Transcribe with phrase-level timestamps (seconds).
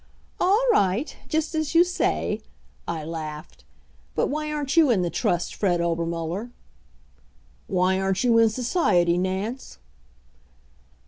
[0.39, 2.41] "All right, just as you say,"
[2.87, 3.63] I laughed.
[4.15, 6.49] "But why aren't you in the Trust, Fred Obermuller?"
[7.67, 9.77] "Why aren't you in society, Nance?"